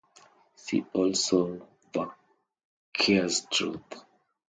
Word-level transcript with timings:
See 0.55 0.83
also 0.93 1.61
vacuous 1.93 3.45
truth. 3.51 4.01